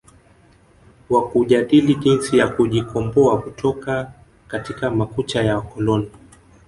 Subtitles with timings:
[1.09, 4.11] wa kujadili jinsi ya kujikomboa kutoka
[4.47, 6.11] katika makucha ya wakoloni